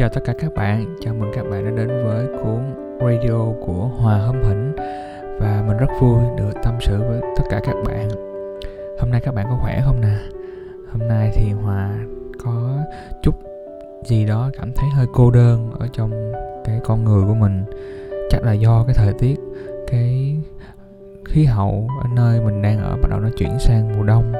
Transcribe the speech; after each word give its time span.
chào 0.00 0.08
tất 0.08 0.20
cả 0.24 0.32
các 0.38 0.54
bạn, 0.54 0.96
chào 1.00 1.14
mừng 1.14 1.30
các 1.34 1.42
bạn 1.50 1.64
đã 1.64 1.70
đến 1.70 1.88
với 1.88 2.26
cuốn 2.26 2.60
radio 3.00 3.44
của 3.66 3.90
Hòa 3.96 4.18
Hâm 4.18 4.42
Hỉnh 4.42 4.72
Và 5.40 5.64
mình 5.66 5.76
rất 5.76 5.90
vui 6.00 6.18
được 6.36 6.50
tâm 6.62 6.74
sự 6.80 6.98
với 6.98 7.20
tất 7.36 7.42
cả 7.50 7.60
các 7.64 7.74
bạn. 7.86 8.08
Hôm 9.00 9.10
nay 9.10 9.20
các 9.20 9.34
bạn 9.34 9.46
có 9.50 9.56
khỏe 9.60 9.82
không 9.84 10.00
nè? 10.00 10.16
Hôm 10.92 11.08
nay 11.08 11.30
thì 11.34 11.50
Hòa 11.50 11.94
có 12.44 12.78
chút 13.22 13.34
gì 14.04 14.26
đó 14.26 14.50
cảm 14.58 14.72
thấy 14.72 14.88
hơi 14.96 15.06
cô 15.12 15.30
đơn 15.30 15.72
ở 15.78 15.88
trong 15.92 16.32
cái 16.64 16.80
con 16.84 17.04
người 17.04 17.24
của 17.26 17.34
mình. 17.34 17.64
Chắc 18.30 18.42
là 18.42 18.52
do 18.52 18.84
cái 18.84 18.94
thời 18.94 19.12
tiết, 19.12 19.36
cái 19.86 20.36
khí 21.24 21.44
hậu 21.44 21.88
ở 22.02 22.08
nơi 22.14 22.40
mình 22.40 22.62
đang 22.62 22.78
ở 22.78 22.96
bắt 23.02 23.10
đầu 23.10 23.20
nó 23.20 23.28
chuyển 23.38 23.58
sang 23.58 23.96
mùa 23.96 24.04
đông 24.04 24.32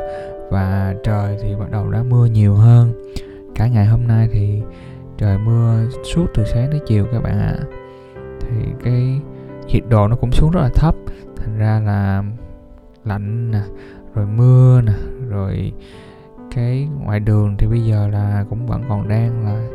Và 0.51 0.95
trời 1.05 1.39
thì 1.43 1.55
bắt 1.55 1.71
đầu 1.71 1.91
đã 1.91 2.03
mưa 2.03 2.27
nhiều 2.27 2.55
hơn. 2.55 2.93
Cả 3.55 3.67
ngày 3.67 3.87
hôm 3.87 4.07
nay 4.07 4.29
thì 4.33 4.63
trời 5.21 5.39
mưa 5.39 5.89
suốt 6.15 6.27
từ 6.35 6.45
sáng 6.45 6.69
tới 6.71 6.81
chiều 6.87 7.07
các 7.13 7.23
bạn 7.23 7.39
ạ. 7.39 7.55
À. 7.59 7.65
thì 8.41 8.57
cái 8.85 9.21
nhiệt 9.67 9.83
độ 9.89 10.09
nó 10.09 10.17
cũng 10.17 10.33
xuống 10.33 10.51
rất 10.51 10.61
là 10.61 10.71
thấp, 10.75 10.95
thành 11.37 11.59
ra 11.59 11.81
là 11.87 12.23
lạnh 13.05 13.51
nè, 13.51 13.61
rồi 14.15 14.27
mưa 14.27 14.81
nè, 14.81 14.93
rồi 15.29 15.73
cái 16.55 16.89
ngoài 17.05 17.21
đường 17.21 17.57
thì 17.59 17.67
bây 17.67 17.85
giờ 17.85 18.09
là 18.09 18.45
cũng 18.51 18.67
vẫn 18.67 18.83
còn 18.89 19.09
đang 19.09 19.45
là 19.45 19.69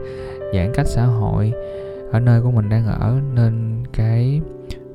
giãn 0.53 0.71
cách 0.73 0.87
xã 0.87 1.05
hội. 1.05 1.53
Ở 2.11 2.19
nơi 2.19 2.41
của 2.41 2.51
mình 2.51 2.69
đang 2.69 2.85
ở 2.85 3.19
nên 3.33 3.83
cái 3.93 4.41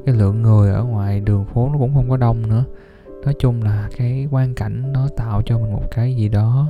cái 0.06 0.14
lượng 0.14 0.42
người 0.42 0.70
ở 0.72 0.84
ngoài 0.84 1.20
đường 1.20 1.44
phố 1.44 1.68
nó 1.72 1.78
cũng 1.78 1.94
không 1.94 2.10
có 2.10 2.16
đông 2.16 2.48
nữa. 2.48 2.64
Nói 3.24 3.34
chung 3.38 3.62
là 3.62 3.88
cái 3.96 4.28
quan 4.30 4.54
cảnh 4.54 4.92
nó 4.92 5.08
tạo 5.16 5.42
cho 5.46 5.58
mình 5.58 5.72
một 5.72 5.90
cái 5.90 6.16
gì 6.16 6.28
đó 6.28 6.66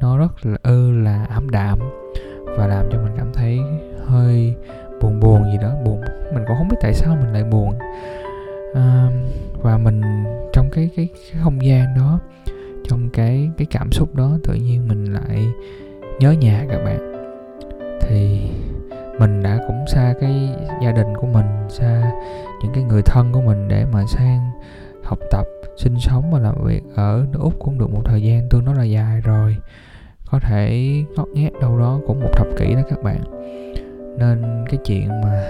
nó 0.00 0.18
rất 0.18 0.46
là 0.46 0.58
ư 0.62 0.90
là 0.90 1.24
ảm 1.24 1.50
đạm 1.50 1.78
và 2.56 2.66
làm 2.66 2.88
cho 2.92 2.98
mình 3.02 3.12
cảm 3.16 3.32
thấy 3.32 3.58
hơi 4.06 4.54
buồn 5.02 5.20
buồn 5.20 5.44
gì 5.52 5.58
đó 5.62 5.74
buồn. 5.84 6.00
Mình 6.34 6.44
cũng 6.46 6.56
không 6.56 6.68
biết 6.68 6.76
tại 6.80 6.94
sao 6.94 7.16
mình 7.16 7.32
lại 7.32 7.44
buồn. 7.44 7.74
À, 8.74 9.08
và 9.62 9.78
mình 9.78 10.02
trong 10.52 10.70
cái, 10.70 10.90
cái 10.96 11.08
cái 11.32 11.42
không 11.42 11.66
gian 11.66 11.94
đó 11.96 12.20
trong 12.88 13.08
cái 13.12 13.50
cái 13.56 13.66
cảm 13.70 13.92
xúc 13.92 14.14
đó 14.14 14.38
tự 14.42 14.54
nhiên 14.54 14.88
mình 14.88 15.04
lại 15.12 15.46
nhớ 16.20 16.32
nhà 16.32 16.66
các 16.68 16.78
bạn. 16.84 17.12
Thì 18.00 18.50
mình 19.18 19.42
đã 19.42 19.58
cũng 19.68 19.84
xa 19.88 20.14
cái 20.20 20.50
gia 20.82 20.92
đình 20.92 21.14
của 21.16 21.26
mình 21.26 21.46
xa 21.68 22.12
những 22.62 22.72
cái 22.74 22.84
người 22.84 23.02
thân 23.02 23.32
của 23.32 23.40
mình 23.40 23.68
để 23.68 23.84
mà 23.92 24.04
sang 24.08 24.50
học 25.04 25.18
tập 25.30 25.46
sinh 25.76 26.00
sống 26.00 26.30
và 26.32 26.38
làm 26.38 26.64
việc 26.64 26.82
ở 26.94 27.26
nước 27.32 27.38
úc 27.42 27.58
cũng 27.58 27.78
được 27.78 27.90
một 27.90 28.02
thời 28.04 28.22
gian 28.22 28.48
tương 28.50 28.64
đối 28.64 28.74
là 28.74 28.84
dài 28.84 29.20
rồi 29.20 29.56
có 30.30 30.38
thể 30.38 30.92
ngót 31.16 31.28
nghét 31.32 31.50
đâu 31.60 31.78
đó 31.78 32.00
cũng 32.06 32.20
một 32.20 32.30
thập 32.32 32.46
kỷ 32.56 32.74
đó 32.74 32.80
các 32.90 33.02
bạn. 33.02 33.20
Nên 34.18 34.64
cái 34.70 34.80
chuyện 34.84 35.08
mà 35.08 35.44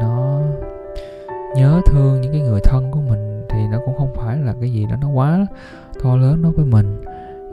nó 0.00 0.40
nhớ 1.56 1.80
thương 1.86 2.20
những 2.20 2.32
cái 2.32 2.40
người 2.40 2.60
thân 2.60 2.90
của 2.90 3.00
mình 3.00 3.42
thì 3.48 3.58
nó 3.72 3.78
cũng 3.86 3.94
không 3.98 4.14
phải 4.14 4.36
là 4.38 4.54
cái 4.60 4.72
gì 4.72 4.86
đó 4.90 4.96
nó 5.00 5.08
quá 5.08 5.46
to 6.02 6.16
lớn 6.16 6.42
đối 6.42 6.52
với 6.52 6.64
mình. 6.64 7.00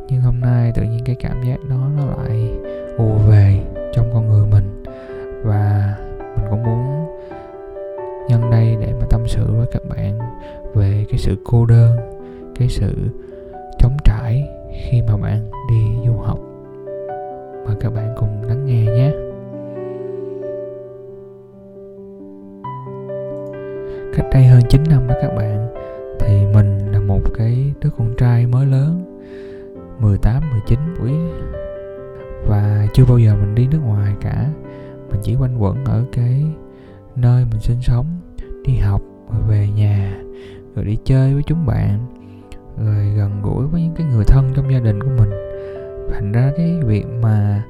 Nhưng 0.09 0.21
hôm 0.21 0.39
nay 0.39 0.71
tự 0.75 0.83
nhiên 0.83 0.99
cái 1.05 1.15
cảm 1.19 1.43
giác 1.43 1.57
đó 1.69 1.89
nó 1.97 2.05
lại 2.05 2.51
ùa 2.97 3.17
về 3.29 3.59
trong 3.93 4.09
con 4.13 4.29
người 4.29 4.47
mình. 4.51 4.83
Và 5.43 5.95
mình 6.35 6.45
cũng 6.49 6.63
muốn 6.63 7.07
nhân 8.29 8.51
đây 8.51 8.77
để 8.81 8.93
mà 8.99 9.05
tâm 9.09 9.27
sự 9.27 9.45
với 9.57 9.67
các 9.71 9.81
bạn 9.89 10.19
về 10.73 11.05
cái 11.09 11.17
sự 11.17 11.35
cô 11.43 11.65
đơn, 11.65 11.97
cái 12.59 12.67
sự 12.67 12.93
cách 24.17 24.25
đây 24.31 24.45
hơn 24.45 24.61
9 24.69 24.83
năm 24.89 25.07
đó 25.07 25.15
các 25.21 25.35
bạn, 25.35 25.67
thì 26.19 26.45
mình 26.53 26.91
là 26.91 26.99
một 26.99 27.21
cái 27.37 27.73
đứa 27.81 27.89
con 27.97 28.15
trai 28.17 28.47
mới 28.47 28.65
lớn 28.65 29.19
18 29.99 30.43
19 30.51 30.79
tuổi. 30.99 31.11
Và 32.47 32.87
chưa 32.93 33.05
bao 33.05 33.17
giờ 33.17 33.35
mình 33.35 33.55
đi 33.55 33.67
nước 33.67 33.79
ngoài 33.85 34.13
cả. 34.21 34.49
Mình 35.09 35.19
chỉ 35.23 35.35
quanh 35.35 35.63
quẩn 35.63 35.85
ở 35.85 36.03
cái 36.11 36.45
nơi 37.15 37.45
mình 37.51 37.59
sinh 37.59 37.81
sống, 37.81 38.05
đi 38.65 38.77
học, 38.77 39.01
rồi 39.31 39.41
về 39.47 39.67
nhà, 39.75 40.21
rồi 40.75 40.85
đi 40.85 40.97
chơi 41.03 41.33
với 41.33 41.43
chúng 41.43 41.65
bạn, 41.65 41.99
rồi 42.85 43.05
gần 43.17 43.41
gũi 43.43 43.67
với 43.67 43.81
những 43.81 43.95
cái 43.95 44.07
người 44.07 44.23
thân 44.27 44.51
trong 44.55 44.71
gia 44.71 44.79
đình 44.79 45.03
của 45.03 45.11
mình. 45.17 45.29
Thành 46.11 46.31
ra 46.31 46.51
cái 46.57 46.79
việc 46.85 47.05
mà 47.21 47.63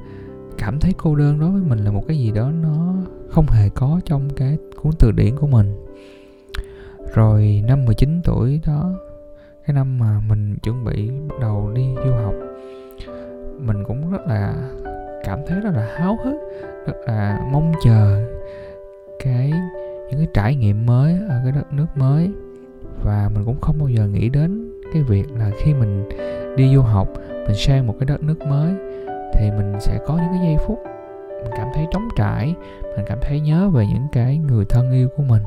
cảm 0.58 0.80
thấy 0.80 0.94
cô 0.98 1.16
đơn 1.16 1.40
đối 1.40 1.52
với 1.52 1.62
mình 1.62 1.80
là 1.80 1.92
một 1.92 2.04
cái 2.08 2.20
gì 2.20 2.32
đó 2.32 2.52
nó 2.62 2.94
không 3.30 3.46
hề 3.48 3.70
có 3.70 4.00
trong 4.06 4.30
cái 4.36 4.58
cuốn 4.82 4.92
từ 5.00 5.12
điển 5.12 5.36
của 5.36 5.48
mình 5.48 5.87
rồi 7.14 7.64
năm 7.68 7.86
19 7.86 8.22
tuổi 8.24 8.62
đó, 8.68 8.92
cái 9.66 9.74
năm 9.74 10.00
mà 10.00 10.22
mình 10.28 10.56
chuẩn 10.64 10.84
bị 10.86 11.12
bắt 11.30 11.36
đầu 11.42 11.72
đi 11.76 11.96
du 12.06 12.12
học, 12.12 12.34
mình 13.60 13.84
cũng 13.88 14.12
rất 14.12 14.22
là 14.28 14.54
cảm 15.24 15.40
thấy 15.48 15.60
rất 15.60 15.70
là 15.74 15.88
háo 15.96 16.18
hức, 16.24 16.36
rất 16.88 16.96
là 17.08 17.48
mong 17.52 17.72
chờ 17.84 18.28
cái, 19.24 19.52
những 20.10 20.20
cái 20.20 20.28
trải 20.34 20.56
nghiệm 20.56 20.86
mới 20.86 21.20
ở 21.30 21.42
cái 21.44 21.52
đất 21.52 21.74
nước 21.74 21.88
mới. 21.96 22.32
Và 23.04 23.30
mình 23.34 23.46
cũng 23.46 23.62
không 23.62 23.80
bao 23.80 23.88
giờ 23.88 24.08
nghĩ 24.08 24.30
đến 24.30 24.72
cái 24.94 25.04
việc 25.04 25.32
là 25.32 25.52
khi 25.64 25.74
mình 25.74 26.10
đi 26.58 26.76
du 26.76 26.82
học, 26.82 27.08
mình 27.30 27.56
sang 27.56 27.88
một 27.88 27.96
cái 28.00 28.06
đất 28.06 28.24
nước 28.24 28.40
mới, 28.48 28.74
thì 29.34 29.52
mình 29.52 29.76
sẽ 29.80 30.00
có 30.08 30.14
những 30.14 30.30
cái 30.32 30.40
giây 30.44 30.58
phút, 30.68 30.80
mình 31.44 31.52
cảm 31.58 31.68
thấy 31.74 31.86
trống 31.92 32.08
trải, 32.18 32.56
mình 32.96 33.06
cảm 33.08 33.18
thấy 33.22 33.40
nhớ 33.40 33.70
về 33.70 33.86
những 33.94 34.08
cái 34.12 34.38
người 34.38 34.66
thân 34.66 34.92
yêu 34.92 35.10
của 35.18 35.24
mình 35.24 35.44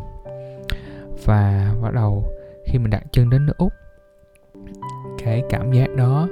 và 1.25 1.75
bắt 1.83 1.95
đầu 1.95 2.25
khi 2.65 2.79
mình 2.79 2.91
đặt 2.91 3.03
chân 3.13 3.31
đến 3.31 3.47
nước 3.47 3.59
úc, 3.59 3.73
cái 5.25 5.43
cảm 5.49 5.73
giác 5.73 5.97
đó, 5.97 6.29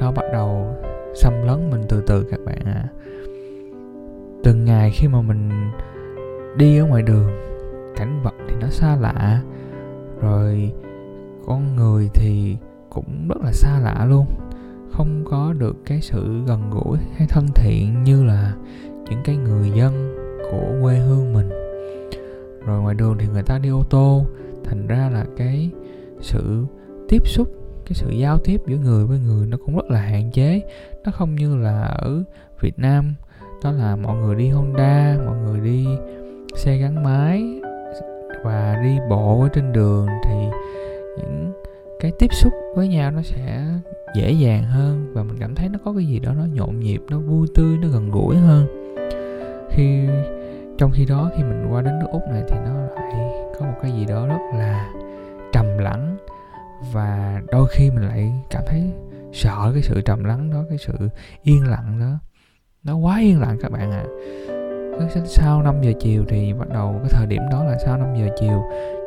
nó 0.00 0.12
bắt 0.12 0.24
đầu 0.32 0.76
xâm 1.14 1.42
lấn 1.42 1.70
mình 1.70 1.82
từ 1.88 2.02
từ 2.06 2.26
các 2.30 2.40
bạn 2.46 2.64
ạ 2.64 2.72
à. 2.72 2.88
từng 4.44 4.64
ngày 4.64 4.90
khi 4.90 5.08
mà 5.08 5.20
mình 5.22 5.50
đi 6.56 6.78
ở 6.78 6.86
ngoài 6.86 7.02
đường, 7.02 7.30
cảnh 7.96 8.20
vật 8.22 8.34
thì 8.48 8.54
nó 8.60 8.68
xa 8.68 8.96
lạ, 8.96 9.42
rồi 10.20 10.72
con 11.46 11.76
người 11.76 12.10
thì 12.14 12.56
cũng 12.90 13.28
rất 13.28 13.38
là 13.44 13.52
xa 13.52 13.80
lạ 13.80 14.06
luôn 14.08 14.26
không 14.90 15.24
có 15.30 15.52
được 15.58 15.76
cái 15.86 16.00
sự 16.00 16.42
gần 16.46 16.70
gũi 16.70 16.98
hay 17.16 17.26
thân 17.26 17.46
thiện 17.54 18.04
như 18.04 18.24
là 18.24 18.54
những 19.10 19.20
cái 19.24 19.36
người 19.36 19.70
dân 19.70 20.14
của 20.50 20.78
quê 20.82 20.98
hương 20.98 21.32
mình 21.32 21.59
rồi 22.66 22.80
ngoài 22.80 22.94
đường 22.94 23.16
thì 23.18 23.26
người 23.32 23.42
ta 23.42 23.58
đi 23.58 23.68
ô 23.68 23.82
tô. 23.90 24.24
Thành 24.64 24.86
ra 24.86 25.10
là 25.12 25.24
cái 25.36 25.70
sự 26.20 26.64
tiếp 27.08 27.28
xúc, 27.28 27.48
cái 27.84 27.92
sự 27.94 28.10
giao 28.10 28.38
tiếp 28.38 28.60
giữa 28.66 28.76
người 28.76 29.06
với 29.06 29.18
người 29.18 29.46
nó 29.46 29.56
cũng 29.66 29.76
rất 29.76 29.90
là 29.90 30.00
hạn 30.00 30.30
chế. 30.30 30.62
Nó 31.04 31.12
không 31.12 31.34
như 31.34 31.56
là 31.56 31.82
ở 31.82 32.22
việt 32.60 32.78
nam, 32.78 33.14
đó 33.64 33.70
là 33.70 33.96
mọi 33.96 34.16
người 34.16 34.34
đi 34.34 34.48
honda, 34.48 35.16
mọi 35.26 35.38
người 35.38 35.60
đi 35.60 35.86
xe 36.56 36.76
gắn 36.76 37.04
máy 37.04 37.60
và 38.44 38.80
đi 38.82 38.98
bộ 39.10 39.40
ở 39.42 39.48
trên 39.48 39.72
đường 39.72 40.06
thì 40.24 40.34
những 41.18 41.52
cái 42.00 42.12
tiếp 42.18 42.32
xúc 42.32 42.52
với 42.76 42.88
nhau 42.88 43.10
nó 43.10 43.22
sẽ 43.22 43.64
dễ 44.16 44.32
dàng 44.32 44.64
hơn 44.64 45.12
và 45.14 45.22
mình 45.22 45.36
cảm 45.40 45.54
thấy 45.54 45.68
nó 45.68 45.78
có 45.84 45.92
cái 45.92 46.06
gì 46.06 46.18
đó 46.18 46.32
nó 46.34 46.44
nhộn 46.54 46.80
nhịp, 46.80 47.00
nó 47.10 47.18
vui 47.18 47.46
tươi, 47.54 47.78
nó 47.82 47.88
gần 47.88 48.10
gũi 48.10 48.36
hơn. 48.36 48.66
Khi 49.70 50.08
trong 50.80 50.90
khi 50.94 51.04
đó 51.04 51.30
khi 51.36 51.42
mình 51.42 51.66
qua 51.70 51.82
đến 51.82 51.98
nước 51.98 52.06
úc 52.12 52.22
này 52.28 52.42
thì 52.48 52.56
nó 52.64 52.74
lại 52.96 53.32
có 53.58 53.66
một 53.66 53.74
cái 53.82 53.92
gì 53.92 54.06
đó 54.06 54.26
rất 54.26 54.38
là 54.54 54.90
trầm 55.52 55.78
lắng 55.78 56.16
và 56.92 57.40
đôi 57.52 57.68
khi 57.70 57.90
mình 57.90 58.08
lại 58.08 58.32
cảm 58.50 58.62
thấy 58.66 58.92
sợ 59.32 59.70
cái 59.72 59.82
sự 59.82 60.00
trầm 60.00 60.24
lắng 60.24 60.50
đó, 60.50 60.64
cái 60.68 60.78
sự 60.78 60.92
yên 61.42 61.68
lặng 61.68 62.00
đó. 62.00 62.18
Nó 62.82 62.96
quá 62.96 63.20
yên 63.20 63.40
lặng 63.40 63.56
các 63.62 63.70
bạn 63.70 63.92
ạ. 63.92 64.04
À. 65.14 65.22
sau 65.24 65.62
5 65.62 65.82
giờ 65.82 65.92
chiều 66.00 66.24
thì 66.28 66.52
bắt 66.52 66.68
đầu, 66.68 66.94
cái 67.02 67.10
thời 67.10 67.26
điểm 67.26 67.42
đó 67.50 67.64
là 67.64 67.78
sau 67.84 67.96
5 67.96 68.14
giờ 68.16 68.28
chiều, 68.40 68.62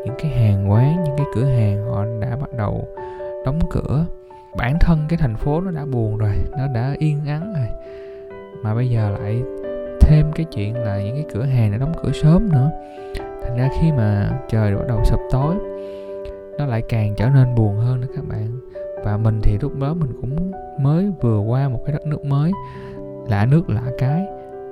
những 0.06 0.16
cái 0.18 0.32
hàng 0.32 0.72
quán, 0.72 1.04
những 1.04 1.18
cái 1.18 1.26
cửa 1.36 1.46
hàng 1.46 1.86
họ 1.86 2.06
đã 2.22 2.36
bắt 2.36 2.50
đầu 2.58 2.88
đóng 3.46 3.60
cửa. 3.72 4.06
Bản 4.58 4.78
thân 4.80 5.06
cái 5.10 5.18
thành 5.18 5.36
phố 5.36 5.62
nó 5.62 5.72
đã 5.72 5.86
buồn 5.86 6.18
rồi, 6.18 6.34
nó 6.58 6.68
đã 6.68 6.96
yên 7.00 7.26
ắng 7.26 7.54
rồi. 7.58 7.68
Mà 8.64 8.76
bây 8.76 8.90
giờ 8.90 9.10
lại 9.10 9.42
thêm 10.04 10.32
cái 10.32 10.46
chuyện 10.46 10.76
là 10.76 11.02
những 11.04 11.16
cái 11.16 11.26
cửa 11.34 11.44
hàng 11.44 11.72
đã 11.72 11.78
đóng 11.78 11.94
cửa 12.04 12.12
sớm 12.12 12.50
nữa. 12.52 12.72
Thành 13.44 13.58
ra 13.58 13.70
khi 13.82 13.92
mà 13.92 14.40
trời 14.50 14.76
bắt 14.76 14.88
đầu 14.88 15.04
sập 15.04 15.20
tối, 15.32 15.56
nó 16.58 16.66
lại 16.66 16.82
càng 16.90 17.14
trở 17.18 17.30
nên 17.30 17.56
buồn 17.56 17.78
hơn 17.78 18.02
nữa 18.02 18.08
các 18.16 18.28
bạn. 18.28 18.60
Và 19.04 19.18
mình 19.18 19.40
thì 19.44 19.58
lúc 19.62 19.80
đó 19.80 19.94
mình 19.94 20.10
cũng 20.22 20.52
mới 20.82 21.12
vừa 21.22 21.40
qua 21.40 21.70
một 21.70 21.80
cái 21.86 21.94
đất 21.94 22.06
nước 22.06 22.26
mới, 22.26 22.52
lạ 23.30 23.46
nước 23.46 23.70
lạ 23.70 23.84
cái, 23.98 24.26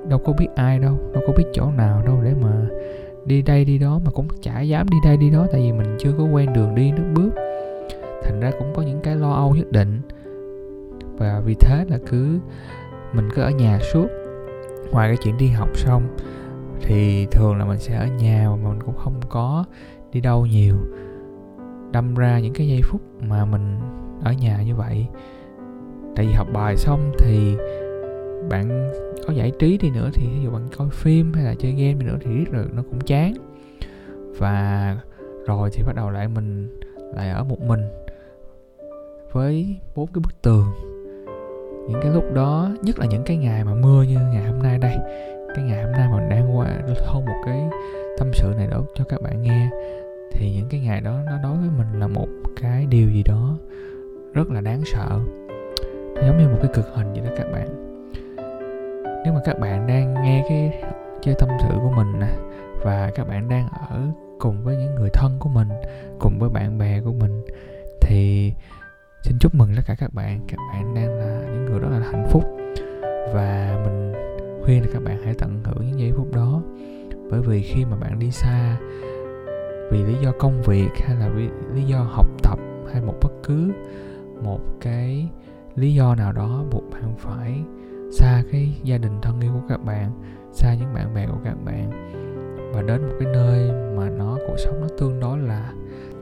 đâu 0.07 0.19
có 0.19 0.33
biết 0.33 0.47
ai 0.55 0.79
đâu 0.79 0.97
đâu 1.13 1.23
có 1.27 1.33
biết 1.37 1.45
chỗ 1.53 1.71
nào 1.77 2.01
đâu 2.05 2.21
để 2.23 2.33
mà 2.41 2.67
đi 3.25 3.41
đây 3.41 3.65
đi 3.65 3.77
đó 3.77 3.99
mà 4.05 4.11
cũng 4.11 4.27
chả 4.41 4.61
dám 4.61 4.87
đi 4.89 4.97
đây 5.05 5.17
đi 5.17 5.29
đó 5.29 5.47
tại 5.51 5.61
vì 5.61 5.71
mình 5.71 5.97
chưa 5.99 6.11
có 6.17 6.23
quen 6.23 6.53
đường 6.53 6.75
đi 6.75 6.91
nước 6.91 7.03
bước. 7.13 7.29
Thành 8.23 8.39
ra 8.39 8.51
cũng 8.59 8.73
có 8.75 8.81
những 8.81 8.99
cái 9.03 9.15
lo 9.15 9.33
âu 9.33 9.55
nhất 9.55 9.71
định. 9.71 10.01
Và 11.17 11.41
vì 11.45 11.55
thế 11.59 11.85
là 11.89 11.97
cứ 12.09 12.39
mình 13.13 13.29
cứ 13.35 13.41
ở 13.41 13.49
nhà 13.49 13.79
suốt 13.93 14.07
ngoài 14.91 15.09
cái 15.09 15.17
chuyện 15.23 15.37
đi 15.37 15.47
học 15.47 15.69
xong, 15.77 16.17
thì 16.81 17.25
thường 17.25 17.57
là 17.57 17.65
mình 17.65 17.79
sẽ 17.79 17.95
ở 17.95 18.07
nhà 18.07 18.47
mà 18.49 18.69
mình 18.69 18.83
cũng 18.85 18.95
không 18.95 19.19
có 19.29 19.65
đi 20.11 20.21
đâu 20.21 20.45
nhiều. 20.45 20.75
Đâm 21.91 22.15
ra 22.15 22.39
những 22.39 22.53
cái 22.53 22.67
giây 22.67 22.81
phút 22.83 23.01
mà 23.21 23.45
mình 23.45 23.79
ở 24.23 24.33
nhà 24.33 24.63
như 24.63 24.75
vậy, 24.75 25.05
tại 26.15 26.25
vì 26.25 26.31
học 26.31 26.47
bài 26.53 26.77
xong 26.77 27.11
thì 27.17 27.55
bạn 28.49 28.91
có 29.27 29.33
giải 29.33 29.51
trí 29.59 29.77
đi 29.77 29.89
nữa 29.89 30.09
thì 30.13 30.27
ví 30.27 30.43
dụ 30.43 30.51
bạn 30.51 30.67
coi 30.77 30.89
phim 30.89 31.33
hay 31.33 31.43
là 31.43 31.55
chơi 31.59 31.71
game 31.71 31.93
đi 31.93 32.05
nữa 32.05 32.17
thì 32.21 32.29
biết 32.29 32.51
được 32.51 32.67
nó 32.73 32.83
cũng 32.89 32.99
chán. 32.99 33.33
Và 34.37 34.97
rồi 35.45 35.69
thì 35.73 35.83
bắt 35.83 35.95
đầu 35.95 36.09
lại 36.09 36.27
mình 36.27 36.79
lại 37.15 37.29
ở 37.29 37.43
một 37.43 37.61
mình 37.61 37.81
với 39.31 39.79
bốn 39.95 40.07
cái 40.07 40.21
bức 40.23 40.41
tường 40.41 40.65
những 41.89 42.01
cái 42.01 42.11
lúc 42.11 42.23
đó, 42.33 42.69
nhất 42.81 42.99
là 42.99 43.05
những 43.05 43.23
cái 43.23 43.37
ngày 43.37 43.63
mà 43.63 43.73
mưa 43.73 44.03
như 44.03 44.17
ngày 44.33 44.43
hôm 44.43 44.63
nay 44.63 44.77
đây, 44.77 44.97
cái 45.55 45.65
ngày 45.65 45.83
hôm 45.83 45.91
nay 45.91 46.07
mình 46.11 46.29
đang 46.29 46.57
qua 46.57 46.67
thâu 47.05 47.21
một 47.21 47.41
cái 47.45 47.69
tâm 48.17 48.31
sự 48.33 48.53
này 48.57 48.67
đó 48.67 48.81
cho 48.95 49.03
các 49.03 49.21
bạn 49.21 49.41
nghe, 49.41 49.69
thì 50.31 50.51
những 50.55 50.67
cái 50.69 50.79
ngày 50.79 51.01
đó 51.01 51.19
nó 51.25 51.37
đối 51.43 51.57
với 51.57 51.69
mình 51.77 51.99
là 51.99 52.07
một 52.07 52.27
cái 52.61 52.85
điều 52.85 53.09
gì 53.09 53.23
đó 53.23 53.57
rất 54.33 54.49
là 54.49 54.61
đáng 54.61 54.81
sợ. 54.85 55.19
Nó 56.15 56.21
giống 56.21 56.37
như 56.37 56.47
một 56.47 56.57
cái 56.61 56.71
cực 56.73 56.85
hình 56.95 57.13
vậy 57.13 57.21
đó 57.21 57.29
các 57.37 57.51
bạn. 57.51 57.67
Nếu 59.23 59.33
mà 59.33 59.39
các 59.45 59.59
bạn 59.59 59.87
đang 59.87 60.13
nghe 60.13 60.45
cái 60.49 60.83
chơi 61.21 61.35
tâm 61.39 61.49
sự 61.61 61.75
của 61.81 61.91
mình 61.95 62.19
nè, 62.19 62.29
và 62.83 63.11
các 63.15 63.27
bạn 63.27 63.49
đang 63.49 63.67
ở 63.89 64.01
cùng 64.39 64.63
với 64.63 64.75
những 64.75 64.95
người 64.95 65.09
thân 65.13 65.31
của 65.39 65.49
mình, 65.49 65.67
cùng 66.19 66.39
với 66.39 66.49
bạn 66.49 66.77
bè 66.77 67.01
của 67.01 67.13
mình, 67.13 67.41
thì 68.01 68.53
xin 69.23 69.37
chúc 69.39 69.55
mừng 69.55 69.69
tất 69.75 69.81
cả 69.85 69.95
các 69.99 70.13
bạn. 70.13 70.39
Các 70.47 70.57
bạn 70.73 70.95
đang 70.95 71.09
là 71.09 71.40
người 71.71 71.79
rất 71.79 71.89
là 71.91 71.99
hạnh 71.99 72.27
phúc. 72.31 72.43
Và 73.33 73.81
mình 73.85 74.13
khuyên 74.63 74.81
là 74.81 74.87
các 74.93 75.03
bạn 75.03 75.17
hãy 75.23 75.33
tận 75.33 75.59
hưởng 75.63 75.87
những 75.87 75.99
giây 75.99 76.11
phút 76.11 76.27
đó. 76.33 76.61
Bởi 77.29 77.41
vì 77.41 77.61
khi 77.61 77.85
mà 77.85 77.97
bạn 77.97 78.19
đi 78.19 78.31
xa, 78.31 78.77
vì 79.91 80.03
lý 80.03 80.13
do 80.23 80.31
công 80.39 80.61
việc 80.61 80.89
hay 80.95 81.15
là 81.15 81.29
vì 81.29 81.49
lý 81.73 81.83
do 81.83 81.97
học 81.97 82.27
tập 82.43 82.59
hay 82.91 83.01
một 83.01 83.15
bất 83.21 83.31
cứ 83.43 83.71
một 84.43 84.59
cái 84.81 85.29
lý 85.75 85.93
do 85.93 86.15
nào 86.15 86.31
đó 86.31 86.63
buộc 86.71 86.83
bạn 86.91 87.15
phải 87.17 87.59
xa 88.11 88.43
cái 88.51 88.69
gia 88.83 88.97
đình 88.97 89.21
thân 89.21 89.41
yêu 89.41 89.51
của 89.53 89.67
các 89.69 89.85
bạn, 89.85 90.11
xa 90.53 90.75
những 90.75 90.93
bạn 90.93 91.13
bè 91.13 91.27
của 91.27 91.39
các 91.43 91.55
bạn. 91.65 92.11
Và 92.73 92.81
đến 92.81 93.01
một 93.01 93.13
cái 93.19 93.33
nơi 93.33 93.71
mà 93.97 94.09
nó, 94.09 94.37
cuộc 94.47 94.57
sống 94.57 94.81
nó 94.81 94.87
tương 94.99 95.19
đối 95.19 95.39
là, 95.39 95.73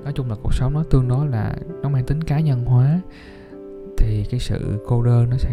nói 0.04 0.14
chung 0.14 0.30
là 0.30 0.36
cuộc 0.44 0.54
sống 0.54 0.74
nó 0.74 0.84
tương 0.90 1.08
đối 1.08 1.28
là, 1.28 1.56
nó 1.82 1.90
mang 1.90 2.04
tính 2.04 2.24
cá 2.24 2.40
nhân 2.40 2.66
hóa 2.66 3.00
thì 4.00 4.26
cái 4.32 4.40
sự 4.40 4.86
cô 4.88 5.04
đơn 5.04 5.30
nó 5.30 5.38
sẽ 5.38 5.50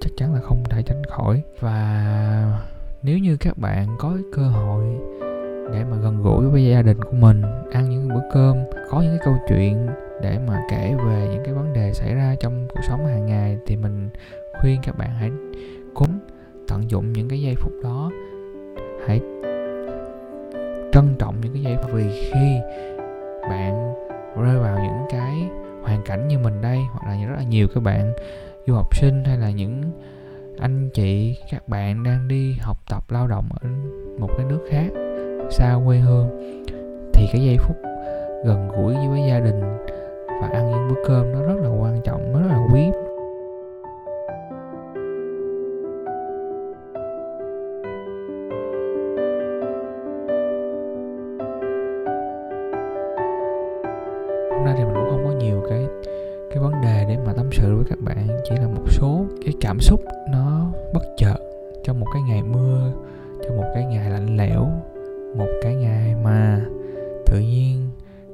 chắc 0.00 0.10
chắn 0.16 0.34
là 0.34 0.40
không 0.40 0.62
thể 0.70 0.82
tránh 0.82 1.02
khỏi. 1.08 1.42
Và 1.60 2.60
nếu 3.02 3.18
như 3.18 3.36
các 3.40 3.58
bạn 3.58 3.88
có 3.98 4.16
cơ 4.36 4.42
hội 4.42 4.84
để 5.72 5.84
mà 5.90 5.96
gần 5.96 6.22
gũi 6.22 6.48
với 6.48 6.66
gia 6.66 6.82
đình 6.82 7.04
của 7.04 7.16
mình, 7.16 7.42
ăn 7.72 7.90
những 7.90 8.08
bữa 8.08 8.22
cơm, 8.32 8.56
có 8.90 9.00
những 9.00 9.18
cái 9.18 9.24
câu 9.24 9.34
chuyện 9.48 9.86
để 10.22 10.38
mà 10.46 10.62
kể 10.70 10.94
về 11.06 11.28
những 11.32 11.42
cái 11.44 11.54
vấn 11.54 11.72
đề 11.72 11.92
xảy 11.92 12.14
ra 12.14 12.34
trong 12.40 12.66
cuộc 12.74 12.80
sống 12.88 13.06
hàng 13.06 13.26
ngày, 13.26 13.58
thì 13.66 13.76
mình 13.76 14.08
khuyên 14.60 14.80
các 14.82 14.98
bạn 14.98 15.10
hãy 15.10 15.30
cố 15.94 16.06
tận 16.68 16.90
dụng 16.90 17.12
những 17.12 17.28
cái 17.28 17.40
giây 17.40 17.54
phút 17.58 17.72
đó. 17.82 18.10
Hãy 19.06 19.20
trân 20.92 21.14
trọng 21.18 21.34
những 21.40 21.52
cái 21.52 21.62
giây 21.62 21.76
phút. 21.82 21.90
Vì 21.94 22.30
khi 22.32 22.58
bạn 23.42 23.94
rơi 24.36 24.58
vào 24.58 24.78
những 24.78 25.06
cái 25.10 25.48
hoàn 25.82 26.02
cảnh 26.04 26.28
như 26.28 26.38
mình 26.38 26.60
đây, 26.62 26.78
hoặc 26.92 27.08
là 27.08 27.26
rất 27.26 27.34
là 27.36 27.42
nhiều 27.42 27.68
các 27.74 27.82
bạn 27.82 28.12
du 28.66 28.74
học 28.74 28.96
sinh 28.96 29.24
hay 29.24 29.38
là 29.38 29.50
những 29.50 29.82
anh 30.58 30.90
chị, 30.94 31.36
các 31.50 31.68
bạn 31.68 32.02
đang 32.02 32.28
đi 32.28 32.56
học 32.60 32.76
tập 32.88 33.02
lao 33.08 33.26
động 33.26 33.44
ở 33.60 33.68
một 34.18 34.30
cái 34.36 34.46
nước 34.46 34.60
khác, 34.70 34.86
xa 35.50 35.74
quê 35.86 35.98
hương, 35.98 36.28
thì 37.12 37.26
cái 37.32 37.44
giây 37.44 37.56
phút 37.58 37.76
gần 38.44 38.68
gũi 38.68 38.94
với 39.08 39.20
gia 39.28 39.40
đình 39.40 39.60
và 40.40 40.48
ăn 40.52 40.70
những 40.70 40.88
bữa 40.88 41.08
cơm 41.08 41.32
nó 41.32 41.42
rất 41.42 41.60
là 41.62 41.68
quan 41.68 42.00
trọng, 42.04 42.32
nó 42.32 42.40
rất 42.40 42.48
là 42.48 42.66
quý. 42.72 42.82
Hôm 54.50 54.64
nay 54.64 54.74
thì 54.78 54.84
mình 54.84 55.01
nhiều 55.42 55.62
cái 55.68 55.86
cái 56.50 56.62
vấn 56.62 56.80
đề 56.80 57.04
để 57.08 57.16
mà 57.26 57.32
tâm 57.32 57.48
sự 57.52 57.76
với 57.76 57.84
các 57.88 57.98
bạn. 58.00 58.28
Chỉ 58.44 58.54
là 58.56 58.66
một 58.66 58.84
số 58.90 59.24
cái 59.44 59.54
cảm 59.60 59.80
xúc 59.80 60.00
nó 60.30 60.72
bất 60.94 61.02
chợt 61.16 61.36
trong 61.84 62.00
một 62.00 62.06
cái 62.12 62.22
ngày 62.22 62.42
mưa, 62.42 62.92
trong 63.42 63.56
một 63.56 63.66
cái 63.74 63.84
ngày 63.84 64.10
lạnh 64.10 64.36
lẽo, 64.36 64.68
một 65.36 65.48
cái 65.62 65.74
ngày 65.74 66.14
mà 66.24 66.60
tự 67.26 67.40
nhiên 67.40 67.90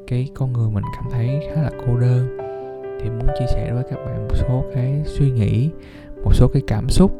cái 0.06 0.28
con 0.34 0.52
người 0.52 0.70
mình 0.70 0.84
cảm 0.96 1.10
thấy 1.12 1.40
khá 1.48 1.62
là 1.62 1.70
cô 1.86 1.96
đơn. 1.96 2.36
Thì 3.00 3.10
muốn 3.10 3.26
chia 3.38 3.46
sẻ 3.46 3.72
với 3.72 3.84
các 3.90 3.98
bạn 4.06 4.28
một 4.28 4.34
số 4.34 4.64
cái 4.74 5.02
suy 5.04 5.30
nghĩ, 5.30 5.70
một 6.24 6.34
số 6.34 6.48
cái 6.52 6.62
cảm 6.66 6.88
xúc 6.88 7.12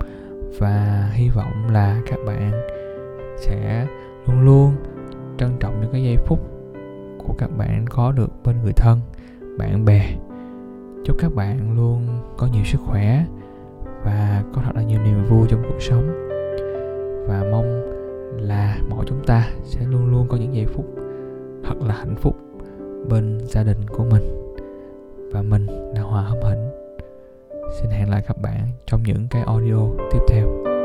và 0.59 1.11
hy 1.15 1.29
vọng 1.29 1.71
là 1.73 2.03
các 2.11 2.19
bạn 2.27 2.53
sẽ 3.39 3.87
luôn 4.27 4.41
luôn 4.45 4.73
trân 5.39 5.51
trọng 5.61 5.81
những 5.81 5.93
cái 5.93 6.03
giây 6.03 6.17
phút 6.27 6.39
của 7.19 7.35
các 7.39 7.51
bạn 7.57 7.85
có 7.91 8.13
được 8.13 8.31
bên 8.45 8.57
người 8.63 8.73
thân 8.73 9.01
bạn 9.59 9.85
bè. 9.85 10.17
Chúc 11.05 11.17
các 11.19 11.35
bạn 11.35 11.77
luôn 11.77 12.07
có 12.37 12.49
nhiều 12.53 12.65
sức 12.65 12.79
khỏe 12.87 13.25
và 14.05 14.43
có 14.55 14.63
thật 14.65 14.73
là 14.75 14.83
nhiều 14.83 15.01
niềm 15.03 15.25
vui 15.25 15.47
trong 15.49 15.63
cuộc 15.63 15.83
sống. 15.83 16.07
Và 17.29 17.45
mong 17.51 17.83
là 18.41 18.79
mỗi 18.89 19.05
chúng 19.09 19.25
ta 19.25 19.49
sẽ 19.65 19.81
luôn 19.87 20.11
luôn 20.11 20.27
có 20.29 20.37
những 20.37 20.55
giây 20.55 20.67
phút 20.67 20.85
thật 21.65 21.75
là 21.87 21.95
hạnh 21.95 22.17
phúc 22.17 22.37
bên 23.09 23.39
gia 23.47 23.63
đình 23.63 23.89
của 23.89 24.05
mình 24.11 24.55
và 25.33 25.43
mình 25.43 25.67
là 25.67 26.03
hòa 26.03 26.23
hâm 26.23 26.39
hỉnh 26.43 26.71
xin 27.81 27.91
hẹn 27.91 28.11
lại 28.11 28.23
các 28.29 28.37
bạn 28.43 28.61
trong 28.87 29.03
những 29.03 29.27
cái 29.31 29.43
audio 29.43 29.87
tiếp 30.13 30.21
theo. 30.29 30.78